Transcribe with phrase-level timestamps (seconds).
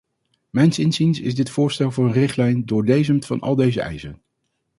[0.49, 4.21] Mijns inziens is dit voorstel voor een richtlijn doordesemd van al deze eisen.